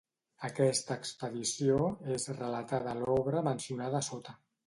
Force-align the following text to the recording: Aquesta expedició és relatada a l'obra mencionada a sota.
Aquesta 0.47 0.95
expedició 1.01 1.91
és 2.17 2.25
relatada 2.39 2.91
a 2.97 2.97
l'obra 3.03 3.47
mencionada 3.51 4.01
a 4.01 4.05
sota. 4.11 4.35